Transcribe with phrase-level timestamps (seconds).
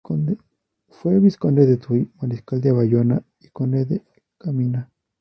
[0.89, 4.03] Fue Vizconde de Tuy, Mariscal de Bayona y Conde de
[4.39, 4.89] Caminha.